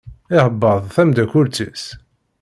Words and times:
Iεebbeḍ 0.35 0.79
tamdakelt-is. 0.95 1.83